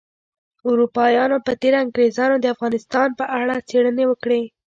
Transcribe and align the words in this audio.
اروپایانو 0.69 1.37
په 1.45 1.51
تیره 1.61 1.77
انګریزانو 1.83 2.35
د 2.41 2.45
افغانستان 2.55 3.09
په 3.19 3.25
اړه 3.39 3.55
څیړنې 3.69 4.05
وکړې 4.07 4.41